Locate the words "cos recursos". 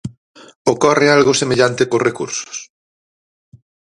1.89-2.57